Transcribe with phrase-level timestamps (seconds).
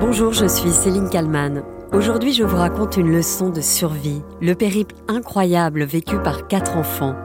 [0.00, 1.64] Bonjour, je suis Céline Kalman.
[1.92, 7.16] Aujourd'hui, je vous raconte une leçon de survie, le périple incroyable vécu par quatre enfants,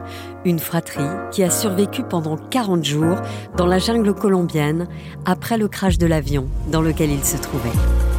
[0.44, 3.16] une fratrie qui a survécu pendant 40 jours
[3.56, 4.88] dans la jungle colombienne
[5.24, 8.13] après le crash de l'avion dans lequel ils se trouvaient.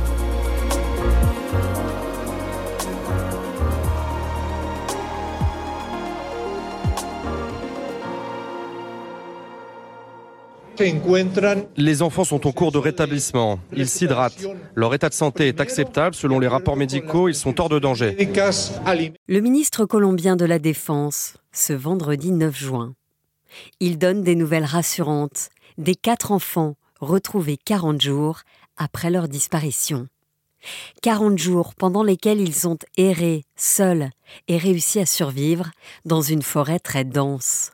[11.78, 13.60] Les enfants sont en cours de rétablissement.
[13.76, 14.46] Ils s'hydratent.
[14.76, 16.16] Leur état de santé est acceptable.
[16.16, 18.16] Selon les rapports médicaux, ils sont hors de danger.
[19.28, 22.94] Le ministre colombien de la Défense, ce vendredi 9 juin.
[23.80, 28.42] Il donne des nouvelles rassurantes des quatre enfants retrouvés 40 jours
[28.78, 30.08] après leur disparition.
[31.02, 34.10] 40 jours pendant lesquels ils ont erré seuls
[34.48, 35.72] et réussi à survivre
[36.06, 37.72] dans une forêt très dense.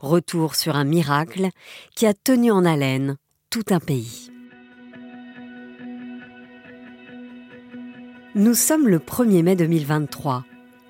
[0.00, 1.48] Retour sur un miracle
[1.94, 3.16] qui a tenu en haleine
[3.50, 4.30] tout un pays.
[8.34, 10.44] Nous sommes le 1er mai 2023,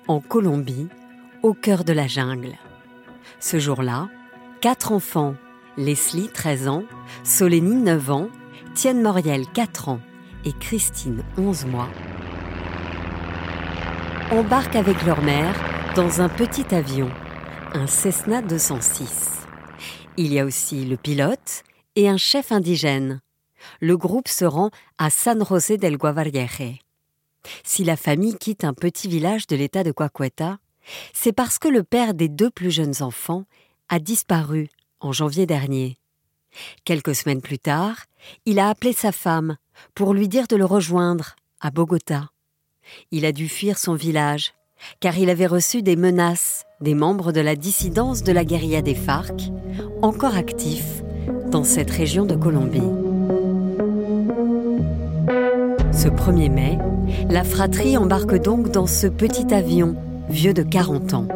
[0.07, 0.87] en Colombie,
[1.41, 2.57] au cœur de la jungle.
[3.39, 4.09] Ce jour-là,
[4.61, 5.35] quatre enfants,
[5.77, 6.83] Leslie, 13 ans,
[7.23, 8.29] Solénie, 9 ans,
[8.75, 9.99] Tienne Moriel, 4 ans
[10.45, 11.89] et Christine, 11 mois,
[14.31, 15.55] embarquent avec leur mère
[15.95, 17.09] dans un petit avion
[17.73, 19.45] un Cessna 206.
[20.17, 21.63] Il y a aussi le pilote
[21.95, 23.21] et un chef indigène.
[23.79, 26.79] Le groupe se rend à San José del Guavarriere.
[27.63, 30.57] Si la famille quitte un petit village de l'état de Coacueta,
[31.13, 33.45] c'est parce que le père des deux plus jeunes enfants
[33.87, 35.97] a disparu en janvier dernier.
[36.85, 38.05] Quelques semaines plus tard,
[38.45, 39.57] il a appelé sa femme
[39.93, 42.29] pour lui dire de le rejoindre à Bogota.
[43.11, 44.53] Il a dû fuir son village
[44.99, 48.95] car il avait reçu des menaces des membres de la dissidence de la guérilla des
[48.95, 49.51] FARC,
[50.01, 51.03] encore actifs
[51.51, 52.79] dans cette région de Colombie.
[55.91, 56.77] Ce 1er mai,
[57.29, 59.95] la fratrie embarque donc dans ce petit avion,
[60.29, 61.27] vieux de 40 ans.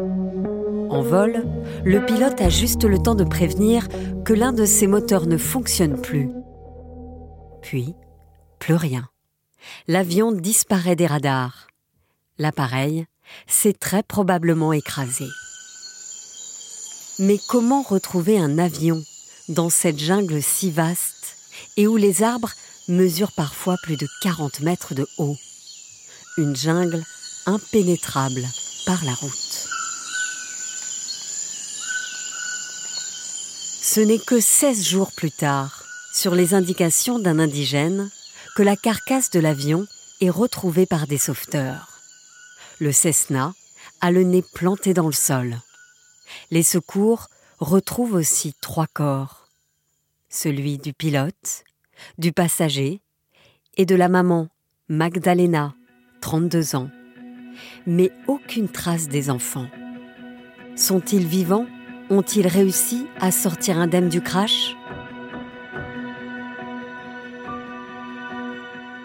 [0.88, 1.44] En vol,
[1.84, 3.88] le pilote a juste le temps de prévenir
[4.24, 6.30] que l'un de ses moteurs ne fonctionne plus.
[7.60, 7.94] Puis,
[8.58, 9.08] plus rien.
[9.88, 11.66] L'avion disparaît des radars.
[12.38, 13.06] L'appareil
[13.46, 15.26] s'est très probablement écrasé.
[17.18, 19.02] Mais comment retrouver un avion
[19.48, 21.36] dans cette jungle si vaste
[21.76, 22.52] et où les arbres
[22.88, 25.36] mesurent parfois plus de 40 mètres de haut?
[26.36, 27.04] Une jungle
[27.46, 28.42] impénétrable
[28.86, 29.68] par la route.
[33.82, 38.10] Ce n'est que 16 jours plus tard, sur les indications d'un indigène,
[38.56, 39.86] que la carcasse de l'avion
[40.20, 41.93] est retrouvée par des sauveteurs.
[42.80, 43.54] Le Cessna
[44.00, 45.58] a le nez planté dans le sol.
[46.50, 47.28] Les secours
[47.60, 49.46] retrouvent aussi trois corps.
[50.28, 51.64] Celui du pilote,
[52.18, 53.00] du passager
[53.76, 54.48] et de la maman,
[54.88, 55.74] Magdalena,
[56.20, 56.90] 32 ans.
[57.86, 59.68] Mais aucune trace des enfants.
[60.74, 61.66] Sont-ils vivants?
[62.10, 64.76] Ont-ils réussi à sortir indemnes du crash?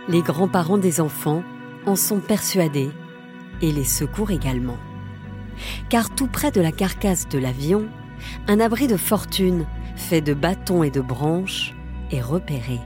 [0.07, 1.44] Les grands-parents des enfants
[1.86, 2.90] en sont persuadés
[3.61, 4.77] et les secours également.
[5.89, 7.87] Car tout près de la carcasse de l'avion,
[8.47, 9.65] un abri de fortune
[9.95, 11.73] fait de bâtons et de branches
[12.11, 12.79] est repéré.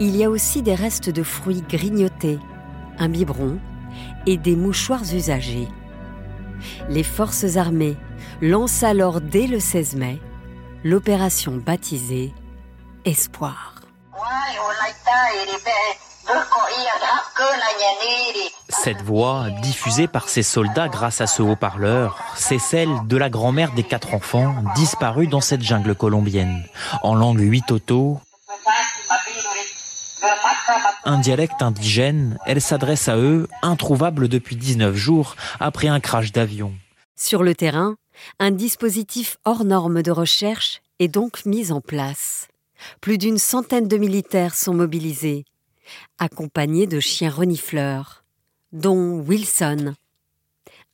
[0.00, 2.38] Il y a aussi des restes de fruits grignotés,
[2.98, 3.58] un biberon
[4.26, 5.68] et des mouchoirs usagés.
[6.88, 7.96] Les forces armées
[8.42, 10.20] lancent alors dès le 16 mai
[10.84, 12.32] l'opération baptisée
[13.04, 13.80] Espoir.
[18.68, 23.72] Cette voix, diffusée par ces soldats grâce à ce haut-parleur, c'est celle de la grand-mère
[23.72, 26.64] des quatre enfants disparus dans cette jungle colombienne.
[27.02, 28.20] En langue huitoto,
[31.04, 36.72] un dialecte indigène, elle s'adresse à eux, introuvable depuis 19 jours après un crash d'avion.
[37.16, 37.96] Sur le terrain,
[38.38, 42.48] un dispositif hors norme de recherche est donc mis en place.
[43.00, 45.44] Plus d'une centaine de militaires sont mobilisés,
[46.18, 48.24] accompagnés de chiens renifleurs,
[48.72, 49.94] dont Wilson,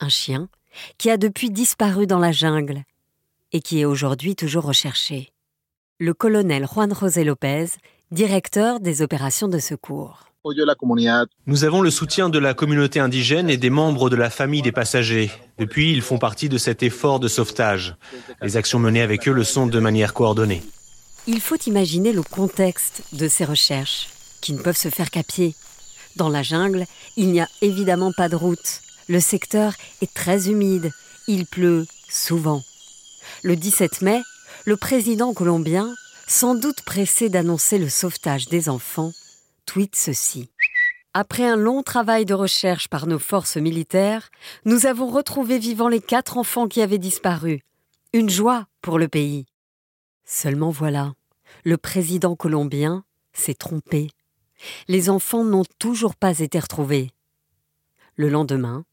[0.00, 0.48] un chien
[0.98, 2.82] qui a depuis disparu dans la jungle
[3.52, 5.30] et qui est aujourd'hui toujours recherché.
[5.98, 7.66] Le colonel Juan José Lopez,
[8.10, 10.26] directeur des opérations de secours.
[11.46, 14.70] Nous avons le soutien de la communauté indigène et des membres de la famille des
[14.70, 15.30] passagers.
[15.58, 17.96] Depuis, ils font partie de cet effort de sauvetage.
[18.42, 20.62] Les actions menées avec eux le sont de manière coordonnée.
[21.26, 24.08] Il faut imaginer le contexte de ces recherches,
[24.52, 25.54] ne peuvent se faire qu'à pied.
[26.16, 28.80] Dans la jungle, il n'y a évidemment pas de route.
[29.08, 30.90] Le secteur est très humide.
[31.28, 32.62] Il pleut souvent.
[33.42, 34.22] Le 17 mai,
[34.64, 35.94] le président colombien,
[36.26, 39.12] sans doute pressé d'annoncer le sauvetage des enfants,
[39.66, 40.50] tweet ceci.
[41.14, 44.30] Après un long travail de recherche par nos forces militaires,
[44.64, 47.62] nous avons retrouvé vivants les quatre enfants qui avaient disparu.
[48.12, 49.46] Une joie pour le pays.
[50.24, 51.14] Seulement voilà,
[51.64, 54.10] le président colombien s'est trompé.
[54.88, 57.10] Les enfants n'ont toujours pas été retrouvés.
[58.16, 58.84] Le lendemain,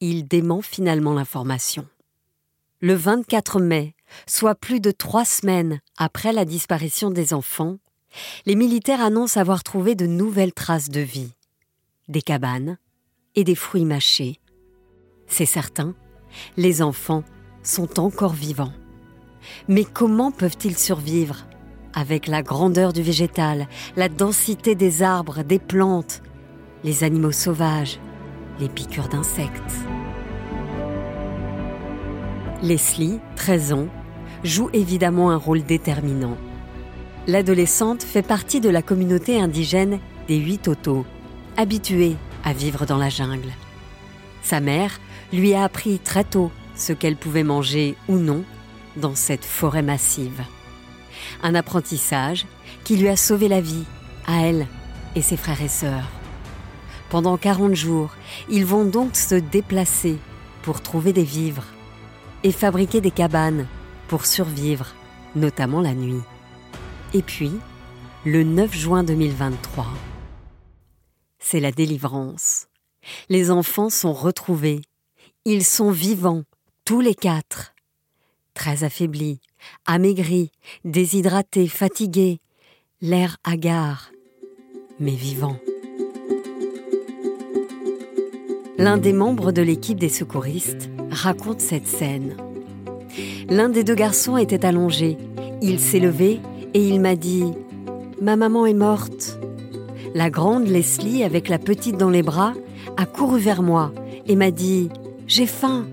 [0.00, 1.86] il dément finalement l'information.
[2.80, 3.94] Le 24 mai,
[4.26, 7.78] soit plus de trois semaines après la disparition des enfants,
[8.46, 11.32] les militaires annoncent avoir trouvé de nouvelles traces de vie
[12.10, 12.76] des cabanes
[13.36, 14.40] et des fruits mâchés.
[15.26, 15.94] C'est certain,
[16.56, 17.24] les enfants
[17.62, 18.72] sont encore vivants.
[19.68, 21.46] Mais comment peuvent-ils survivre?
[21.94, 23.66] Avec la grandeur du végétal,
[23.96, 26.22] la densité des arbres, des plantes,
[26.84, 27.98] les animaux sauvages,
[28.58, 29.84] les piqûres d'insectes
[32.62, 33.88] Leslie, 13 ans,
[34.44, 36.36] joue évidemment un rôle déterminant.
[37.26, 39.98] L'adolescente fait partie de la communauté indigène
[40.28, 41.06] des Huit Autos,
[41.56, 43.52] habituée à vivre dans la jungle.
[44.42, 45.00] Sa mère
[45.32, 48.44] lui a appris très tôt ce qu'elle pouvait manger ou non
[48.96, 50.42] dans cette forêt massive.
[51.42, 52.46] Un apprentissage
[52.84, 53.84] qui lui a sauvé la vie,
[54.26, 54.66] à elle
[55.14, 56.08] et ses frères et sœurs.
[57.08, 58.10] Pendant 40 jours,
[58.48, 60.18] ils vont donc se déplacer
[60.62, 61.66] pour trouver des vivres
[62.44, 63.66] et fabriquer des cabanes
[64.08, 64.86] pour survivre,
[65.34, 66.22] notamment la nuit.
[67.12, 67.52] Et puis,
[68.24, 69.86] le 9 juin 2023,
[71.38, 72.68] c'est la délivrance.
[73.28, 74.82] Les enfants sont retrouvés.
[75.44, 76.44] Ils sont vivants,
[76.84, 77.74] tous les quatre.
[78.54, 79.40] Très affaiblis,
[79.86, 80.50] amaigris,
[80.84, 82.40] déshydratés, fatigués,
[83.00, 84.12] l'air hagard,
[84.98, 85.58] mais vivants.
[88.78, 92.36] L'un des membres de l'équipe des secouristes raconte cette scène.
[93.48, 95.18] L'un des deux garçons était allongé.
[95.60, 96.40] Il s'est levé
[96.72, 97.44] et il m'a dit⁇
[98.22, 99.38] Ma maman est morte⁇
[100.14, 102.54] la grande Leslie, avec la petite dans les bras,
[102.96, 103.92] a couru vers moi
[104.26, 104.90] et m'a dit⁇
[105.26, 105.86] J'ai faim!⁇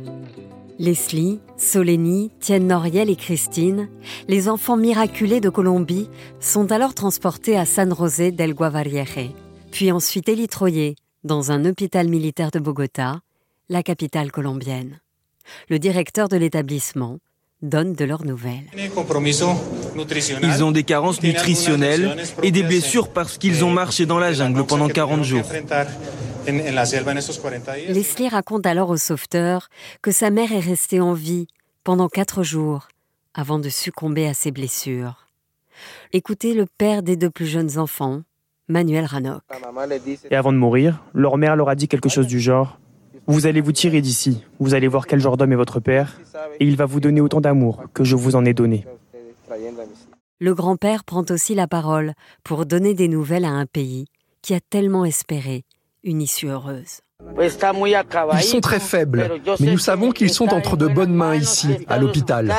[0.79, 3.89] Leslie, Solénie, Tienne Noriel et Christine,
[4.27, 6.07] les enfants miraculés de Colombie,
[6.39, 9.33] sont alors transportés à San José del Guavariere,
[9.71, 13.21] puis ensuite élitroyés dans un hôpital militaire de Bogota,
[13.69, 14.99] la capitale colombienne.
[15.67, 17.17] Le directeur de l'établissement,
[17.61, 18.65] donnent de leurs nouvelles.
[20.43, 24.65] Ils ont des carences nutritionnelles et des blessures parce qu'ils ont marché dans la jungle
[24.65, 25.45] pendant 40 jours.
[27.89, 29.69] Leslie raconte alors au sauveteur
[30.01, 31.47] que sa mère est restée en vie
[31.83, 32.87] pendant quatre jours
[33.33, 35.27] avant de succomber à ses blessures.
[36.13, 38.21] Écoutez le père des deux plus jeunes enfants,
[38.67, 39.43] Manuel Ranok.
[40.31, 42.79] Et avant de mourir, leur mère leur a dit quelque chose du genre
[43.27, 46.19] vous allez vous tirer d'ici, vous allez voir quel genre d'homme est votre père,
[46.59, 48.85] et il va vous donner autant d'amour que je vous en ai donné.
[50.39, 52.13] Le grand-père prend aussi la parole
[52.43, 54.05] pour donner des nouvelles à un pays
[54.41, 55.65] qui a tellement espéré
[56.03, 57.01] une issue heureuse.
[57.39, 59.29] Ils sont très faibles,
[59.59, 62.53] mais nous savons qu'ils sont entre de bonnes mains ici, à l'hôpital.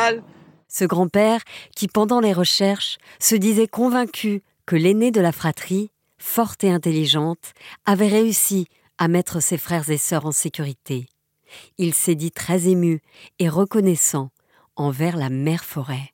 [0.68, 1.40] Ce grand-père,
[1.74, 7.52] qui pendant les recherches se disait convaincu que l'aînée de la fratrie, forte et intelligente,
[7.86, 8.66] avait réussi
[8.98, 11.06] à mettre ses frères et sœurs en sécurité.
[11.78, 13.00] Il s'est dit très ému
[13.38, 14.30] et reconnaissant
[14.76, 16.10] envers la mère forêt.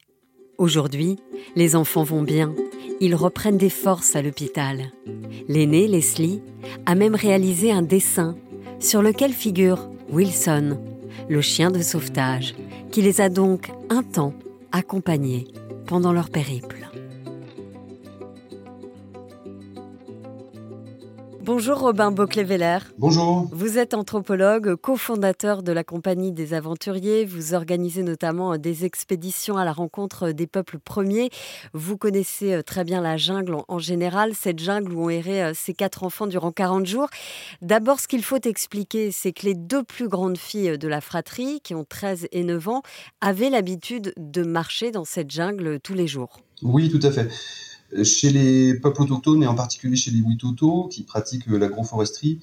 [0.58, 1.18] Aujourd'hui,
[1.56, 2.54] les enfants vont bien.
[3.00, 4.92] Ils reprennent des forces à l'hôpital.
[5.48, 6.40] L'aîné, Leslie,
[6.86, 8.36] a même réalisé un dessin
[8.78, 10.78] sur lequel figure Wilson,
[11.28, 12.54] le chien de sauvetage,
[12.92, 14.34] qui les a donc un temps
[14.70, 15.48] accompagnés
[15.86, 16.88] pendant leur périple.
[21.44, 22.78] Bonjour Robin Bocleveller.
[22.96, 23.50] Bonjour.
[23.52, 27.26] Vous êtes anthropologue, cofondateur de la Compagnie des Aventuriers.
[27.26, 31.28] Vous organisez notamment des expéditions à la rencontre des peuples premiers.
[31.74, 35.52] Vous connaissez euh, très bien la jungle en général, cette jungle où ont erré euh,
[35.54, 37.08] ces quatre enfants durant 40 jours.
[37.60, 41.60] D'abord, ce qu'il faut expliquer, c'est que les deux plus grandes filles de la fratrie,
[41.62, 42.82] qui ont 13 et 9 ans,
[43.20, 46.40] avaient l'habitude de marcher dans cette jungle tous les jours.
[46.62, 47.28] Oui, tout à fait.
[48.02, 52.40] Chez les peuples autochtones et en particulier chez les Witoto qui pratiquent l'agroforesterie,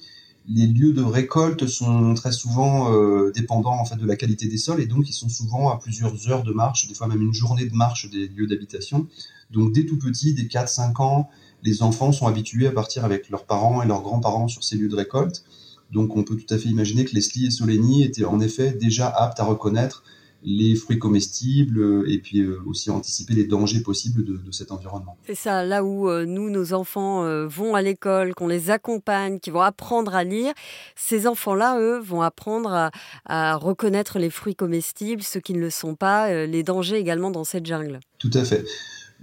[0.48, 4.56] les lieux de récolte sont très souvent euh, dépendants en fait de la qualité des
[4.56, 7.34] sols et donc ils sont souvent à plusieurs heures de marche, des fois même une
[7.34, 9.06] journée de marche des lieux d'habitation.
[9.50, 11.28] Donc dès tout petit, dès 4-5 ans,
[11.62, 14.88] les enfants sont habitués à partir avec leurs parents et leurs grands-parents sur ces lieux
[14.88, 15.44] de récolte.
[15.92, 19.08] Donc on peut tout à fait imaginer que Leslie et Solénie étaient en effet déjà
[19.08, 20.02] aptes à reconnaître
[20.44, 25.16] les fruits comestibles euh, et puis euh, aussi anticiper les dangers possibles de, cet environnement.
[25.26, 29.50] C'est ça, là où euh, nous, nos enfants vont à l'école, qu'on les accompagne, qui
[29.50, 30.52] vont apprendre à lire,
[30.96, 32.90] ces enfants-là, eux, vont apprendre
[33.24, 37.44] à, reconnaître les fruits comestibles, ceux qui ne le sont pas, les dangers également dans
[37.44, 38.00] cette jungle.
[38.18, 38.64] Tout à fait.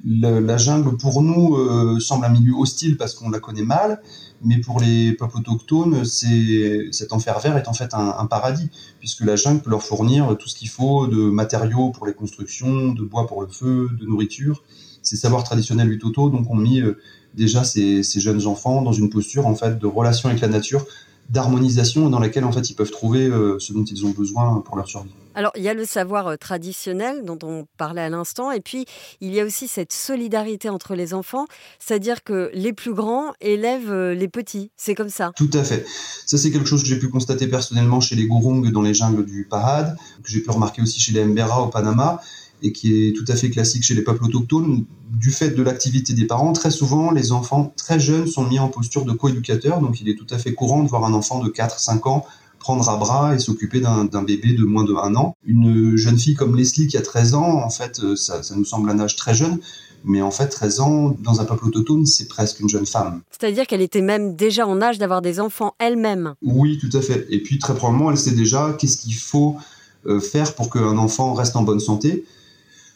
[0.04, 4.02] la jungle, pour nous, euh, semble un milieu hostile parce qu'on la connaît mal,
[4.44, 8.70] mais pour les peuples autochtones, cet enfer vert est en fait un, paradis,
[9.00, 12.94] puisque la jungle peut leur fournir tout ce qu'il faut de matériaux pour les constructions,
[12.94, 14.64] de bois pour le feu, de nourriture.
[15.02, 16.98] Ces savoirs traditionnels Utoto donc ont mis euh,
[17.34, 20.86] déjà ces, ces, jeunes enfants dans une posture en fait de relation avec la nature
[21.30, 24.76] d'harmonisation dans laquelle en fait ils peuvent trouver euh, ce dont ils ont besoin pour
[24.76, 25.14] leur survie.
[25.40, 28.84] Alors il y a le savoir euh, traditionnel dont on parlait à l'instant et puis
[29.22, 31.46] il y a aussi cette solidarité entre les enfants,
[31.80, 35.32] c'est-à-dire que les plus grands élèvent euh, les petits, c'est comme ça.
[35.38, 35.86] Tout à fait.
[36.26, 39.24] Ça c'est quelque chose que j'ai pu constater personnellement chez les Gurung dans les jungles
[39.24, 42.20] du Parad, que j'ai pu remarquer aussi chez les Mbera au Panama
[42.62, 46.12] et qui est tout à fait classique chez les peuples autochtones, du fait de l'activité
[46.12, 50.02] des parents, très souvent les enfants très jeunes sont mis en posture de coéducateur, donc
[50.02, 52.26] il est tout à fait courant de voir un enfant de 4-5 ans
[52.60, 55.36] prendre à bras et s'occuper d'un bébé de moins de 1 an.
[55.44, 58.66] Une jeune fille comme Leslie qui a 13 ans, en fait, euh, ça, ça nous
[58.66, 59.60] semble un âge très jeune,
[60.04, 63.22] mais en fait, 13 ans, dans un peuple autochtone, c'est presque une jeune femme.
[63.32, 66.36] C'est-à-dire qu'elle était même déjà en âge d'avoir des enfants elle-même.
[66.42, 67.26] Oui, tout à fait.
[67.30, 69.58] Et puis, très probablement, elle sait déjà qu'est-ce qu'il faut
[70.06, 72.26] euh, faire pour qu'un enfant reste en bonne santé.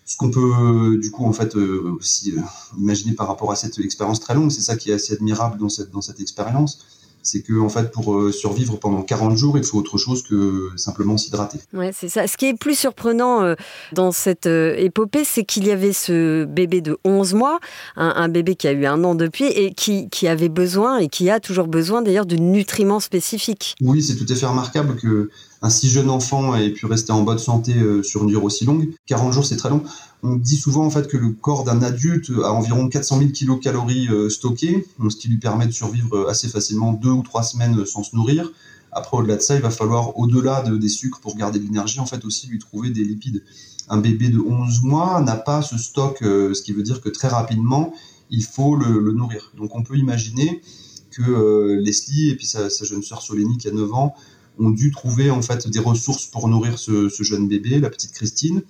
[0.05, 2.41] Ce qu'on peut du coup en fait euh, aussi euh,
[2.77, 5.69] imaginer par rapport à cette expérience très longue, c'est ça qui est assez admirable dans
[5.69, 6.85] cette, dans cette expérience,
[7.23, 10.69] c'est que en fait pour euh, survivre pendant 40 jours, il faut autre chose que
[10.75, 11.59] simplement s'hydrater.
[11.73, 12.27] Ouais, c'est ça.
[12.27, 13.55] Ce qui est plus surprenant
[13.93, 17.59] dans cette épopée, c'est qu'il y avait ce bébé de 11 mois,
[17.95, 21.29] un, bébé qui a eu un an depuis et qui, qui avait besoin et qui
[21.29, 23.75] a toujours besoin d'ailleurs de nutriments spécifiques.
[23.81, 25.29] Oui, c'est tout à fait remarquable que
[25.63, 28.65] un si jeune enfant ait pu rester en bonne santé euh, sur une durée aussi
[28.65, 28.93] longue.
[29.05, 29.81] 40 jours, c'est très long.
[30.21, 34.09] On dit souvent en fait que le corps d'un adulte a environ 400 000 kilocalories
[34.09, 37.85] euh, stockées, ce qui lui permet de survivre euh, assez facilement deux ou trois semaines
[37.85, 38.51] sans se nourrir.
[38.91, 42.05] Après, au-delà de ça, il va falloir, au-delà des sucres pour garder de l'énergie, en
[42.05, 43.41] fait aussi lui trouver des lipides.
[43.87, 47.27] Un bébé de 11 mois n'a pas ce stock, ce qui veut dire que très
[47.27, 47.91] rapidement,
[48.29, 49.51] il faut le, nourrir.
[49.57, 50.61] Donc on peut imaginer
[51.09, 54.13] que Leslie et puis sa, sa jeune sœur Solénie qui a 9 ans
[54.59, 58.61] ont dû trouver en fait des ressources pour nourrir ce, jeune bébé, la petite Christine.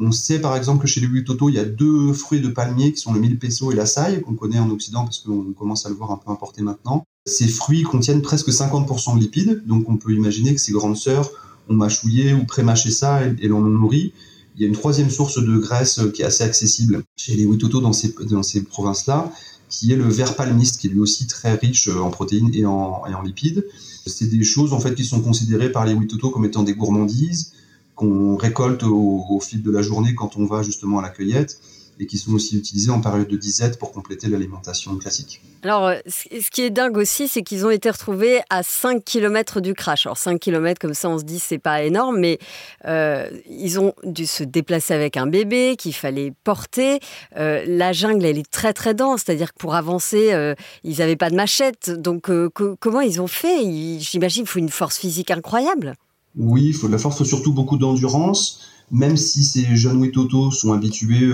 [0.00, 2.92] On sait par exemple que chez les Toto, il y a deux fruits de palmier
[2.92, 5.86] qui sont le mille peso et la saille, qu'on connaît en Occident parce qu'on commence
[5.86, 7.04] à le voir un peu importé maintenant.
[7.26, 11.30] Ces fruits contiennent presque 50% de lipides, donc on peut imaginer que ces grandes sœurs
[11.68, 14.12] ont mâchouillé ou pré-mâché ça et, l'en ont nourri.
[14.54, 17.80] Il y a une troisième source de graisse qui est assez accessible chez les Witoto
[17.80, 19.32] dans ces, provinces-là,
[19.68, 22.64] qui est le verre palmiste, qui est lui aussi très riche en protéines et et
[22.66, 23.64] en lipides.
[24.08, 27.52] C'est des choses en fait qui sont considérées par les Witoto comme étant des gourmandises
[27.94, 31.60] qu'on récolte au, fil de la journée quand on va justement à la cueillette
[32.00, 35.40] et qui sont aussi utilisées en période de disette pour compléter l'alimentation classique.
[35.62, 39.60] Alors, euh, ce qui est dingue aussi, c'est qu'ils ont été retrouvés à 5 km
[39.60, 40.06] du crash.
[40.06, 42.38] Alors, 5 km, comme ça, on se dit, c'est pas énorme, mais
[42.86, 47.00] euh, ils ont dû se déplacer avec un bébé qu'il fallait porter.
[47.36, 51.30] Euh, la jungle, elle est très, très dense, c'est-à-dire que pour avancer, ils n'avaient pas
[51.30, 51.90] de machette.
[51.90, 52.30] Donc,
[52.78, 53.98] comment ils ont fait?
[53.98, 55.94] J'imagine qu'il faut une force physique incroyable.
[56.36, 58.60] Oui, il faut de la force, il faut surtout beaucoup d'endurance,
[58.92, 61.28] même si ces jeunes Witoto sont habitués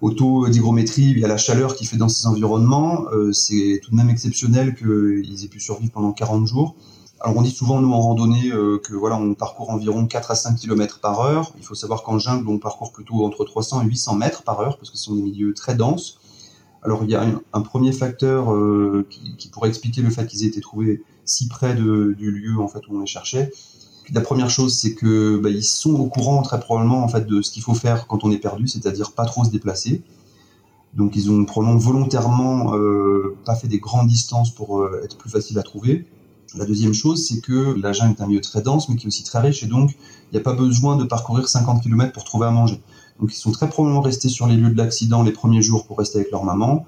[0.00, 3.06] au taux d'hygrométrie, il y a la chaleur qui fait dans ces environnements.
[3.12, 6.74] Euh, c'est tout de même exceptionnel qu'ils aient pu survivre pendant 40 jours.
[7.20, 10.34] Alors on dit souvent nous en randonnée euh, que voilà on parcourt environ 4 à
[10.34, 11.52] 5 km par heure.
[11.58, 14.78] Il faut savoir qu'en jungle on parcourt plutôt entre 300 et 800 mètres par heure
[14.78, 16.18] parce que ce sont des milieux très denses.
[16.82, 20.48] Alors il y a un, premier facteur euh, qui, pourrait expliquer le fait qu'ils aient
[20.48, 23.52] été trouvés si près du lieu en fait où on les cherchait,
[24.12, 27.42] la première chose, c'est que bah, ils sont au courant très probablement en fait de
[27.42, 30.02] ce qu'il faut faire quand on est perdu, c'est-à-dire pas trop se déplacer.
[30.94, 35.30] Donc ils ont probablement volontairement euh, pas fait des grandes distances pour euh, être plus
[35.30, 36.06] facile à trouver.
[36.56, 39.06] La deuxième chose, c'est que la jungle est un milieu très dense, mais qui est
[39.06, 42.24] aussi très riche, et donc il n'y a pas besoin de parcourir 50 km pour
[42.24, 42.80] trouver à manger.
[43.20, 45.98] Donc ils sont très probablement restés sur les lieux de l'accident les premiers jours pour
[45.98, 46.86] rester avec leur maman,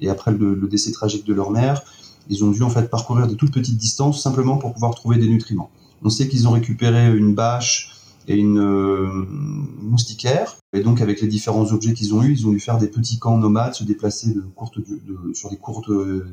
[0.00, 1.82] et après le, le décès tragique de leur mère,
[2.30, 5.28] ils ont dû en fait parcourir de toutes petites distances simplement pour pouvoir trouver des
[5.28, 5.70] nutriments.
[6.04, 7.92] On sait qu'ils ont récupéré une bâche
[8.28, 9.08] et une euh,
[9.80, 10.56] moustiquaire.
[10.72, 13.18] Et donc, avec les différents objets qu'ils ont eus, ils ont dû faire des petits
[13.18, 14.42] camps nomades, se déplacer de
[15.34, 16.26] sur des courtes euh,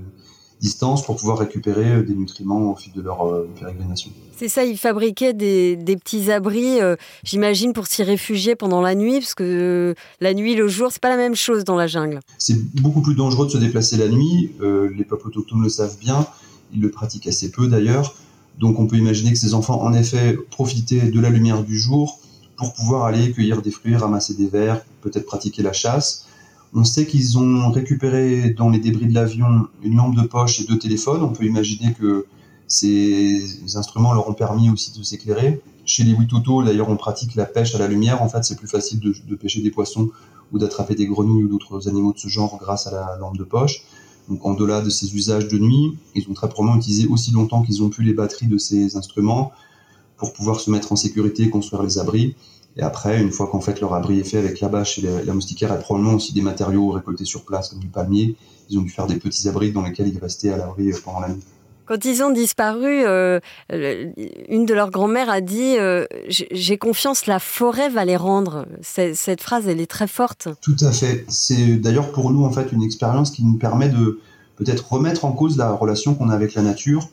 [0.61, 4.11] distances pour pouvoir récupérer euh, des nutriments au fil de leur pérégrination.
[4.37, 6.79] C'est ça, ils fabriquaient des, petits abris,
[7.23, 11.09] j'imagine, pour s'y réfugier pendant la nuit, parce que la nuit, le jour, c'est pas
[11.09, 12.19] la même chose dans la jungle.
[12.37, 14.51] C'est beaucoup plus dangereux de se déplacer la nuit.
[14.61, 16.25] les peuples autochtones le savent bien.
[16.73, 18.15] Ils le pratiquent assez peu d'ailleurs.
[18.59, 22.19] Donc on peut imaginer que ces enfants, en effet, profitaient de la lumière du jour
[22.57, 26.25] pour pouvoir aller cueillir des fruits, ramasser des vers, peut-être pratiquer la chasse.
[26.73, 30.65] On sait qu'ils ont récupéré dans les débris de l'avion une lampe de poche et
[30.65, 31.23] deux téléphones.
[31.23, 32.27] On peut imaginer que
[32.67, 35.61] ces instruments leur ont permis aussi de s'éclairer.
[35.85, 38.21] Chez les Witoto, d'ailleurs, on pratique la pêche à la lumière.
[38.21, 40.09] En fait, c'est plus facile de, pêcher des poissons
[40.51, 43.43] ou d'attraper des grenouilles ou d'autres animaux de ce genre grâce à la lampe de
[43.43, 43.81] poche.
[44.29, 47.63] Donc en delà de ces usages de nuit, ils ont très probablement utilisé aussi longtemps
[47.63, 49.51] qu'ils ont pu les batteries de ces instruments
[50.17, 52.35] pour pouvoir se mettre en sécurité et construire les abris.
[52.77, 55.33] Et après, une fois qu'en fait leur abri est fait avec la bâche et la
[55.33, 58.35] moustiquaire et probablement aussi des matériaux récoltés sur place comme du palmier,
[58.69, 61.29] ils ont dû faire des petits abris dans lesquels ils restaient à l'abri pendant la
[61.29, 61.43] nuit.
[61.89, 63.39] Quand ils ont disparu, euh,
[63.71, 68.67] une de leurs grand-mères a dit euh, J'ai confiance, la forêt va les rendre.
[68.83, 70.49] Cette phrase, elle est très forte.
[70.61, 71.25] Tout à fait.
[71.29, 74.19] C'est d'ailleurs pour nous en fait une expérience qui nous permet de
[74.57, 77.09] peut-être remettre en cause la relation qu'on a avec la nature,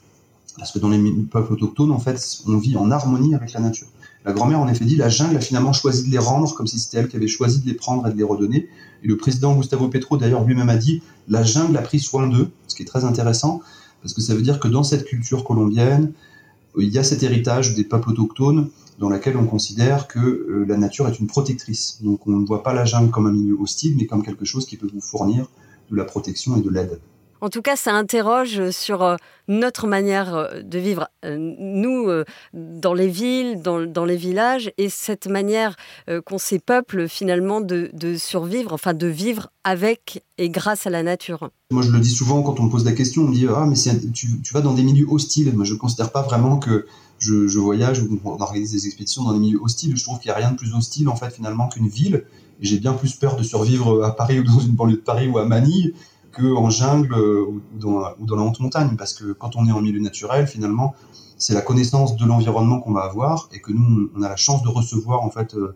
[0.59, 3.87] parce que dans les peuples autochtones, en fait, on vit en harmonie avec la nature.
[4.27, 6.79] La grand-mère, en effet, dit la jungle a finalement choisi de les rendre, comme si
[6.79, 8.69] c'était elle qui avait choisi de les prendre et de les redonner.
[9.03, 12.51] Et le président Gustavo Petro, d'ailleurs, lui-même a dit la jungle a pris soin d'eux,
[12.67, 13.63] ce qui est très intéressant
[14.07, 16.13] parce que ça veut dire que dans cette culture colombienne,
[16.79, 18.71] il y a cet héritage des peuples autochtones
[19.01, 21.99] dans laquelle on considère que euh, la nature est une protectrice.
[22.03, 24.65] Donc on ne voit pas la jungle comme un milieu hostile, mais comme quelque chose
[24.65, 25.49] qui peut vous fournir
[25.91, 27.01] de la protection et de l'aide.
[27.41, 29.17] En tout cas, ça interroge sur euh,
[29.49, 32.09] notre manière euh, de vivre, euh, nous,
[32.55, 35.77] dans les villes, dans, les villages, et cette manière
[36.25, 41.51] qu'ont ces peuples finalement de, survivre, enfin de vivre avec et grâce à la nature.
[41.71, 43.67] Moi, je le dis souvent quand on me pose la question, on me dit Ah,
[43.67, 43.77] mais
[44.13, 45.53] tu, vas dans des milieux hostiles.
[45.55, 46.87] Moi, je ne considère pas vraiment que
[47.19, 49.97] je, je, voyage ou on organise des expéditions dans des milieux hostiles.
[49.97, 52.25] Je trouve qu'il n'y a rien de plus hostile, en fait, finalement, qu'une ville.
[52.61, 55.39] J'ai bien plus peur de survivre à Paris ou dans une banlieue de Paris ou
[55.39, 55.95] à Manille
[56.43, 60.01] en jungle euh, ou dans, la haute montagne, parce que quand on est en milieu
[60.01, 60.95] naturel, finalement,
[61.39, 64.63] c'est la connaissance de l'environnement qu'on va avoir et que nous, on a la chance
[64.63, 65.75] de recevoir en fait euh,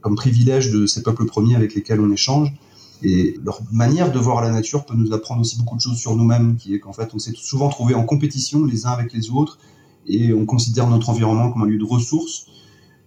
[0.00, 2.52] comme privilège de ces peuples premiers avec lesquels on échange.
[3.02, 6.14] Et leur manière de voir la nature peut nous apprendre aussi beaucoup de choses sur
[6.14, 9.30] nous-mêmes, qui est qu'en fait, on s'est souvent trouvé en compétition les uns avec les
[9.30, 9.58] autres
[10.06, 12.46] et on considère notre environnement comme un lieu de ressources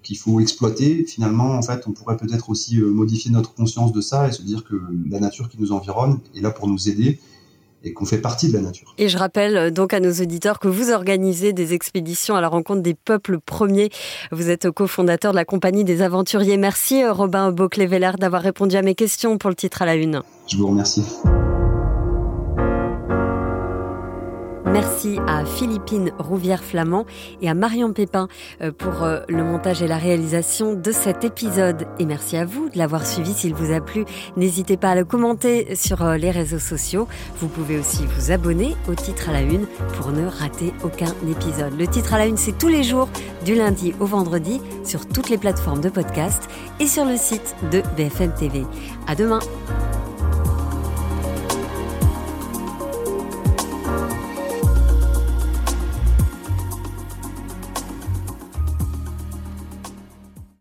[0.06, 4.02] qu'il faut exploiter, finalement, en fait, on pourrait peut-être aussi euh, modifier notre conscience de
[4.02, 7.20] ça et se dire que la nature qui nous environne est là pour nous aider
[7.84, 8.94] et qu'on fait partie de la nature.
[8.98, 12.48] Et je rappelle euh, donc à nos auditeurs que vous organisez des expéditions à la
[12.48, 13.90] rencontre des peuples premiers.
[14.32, 16.58] Vous êtes cofondateur de la compagnie des aventuriers.
[16.58, 20.22] Merci euh, Robin Beauclé-Veller d'avoir répondu à mes questions pour le titre à la une.
[20.48, 21.04] Je vous remercie.
[24.76, 27.06] Merci à Philippine Rouvière-Flamand
[27.42, 28.28] et à Marion Pépin
[28.62, 31.88] euh, pour euh, le montage et la réalisation de cet épisode.
[31.98, 34.04] Et merci à vous de l'avoir suivi s'il vous a plu.
[34.36, 37.08] N'hésitez pas à le commenter sur euh, les réseaux sociaux.
[37.40, 41.80] Vous pouvez aussi vous abonner au titre à la une pour ne rater aucun épisode.
[41.80, 43.08] Le titre à la une, c'est tous les jours
[43.46, 46.50] du lundi au vendredi sur toutes les plateformes de podcast
[46.82, 48.66] et sur le site de BFM TV.
[49.08, 49.40] À demain!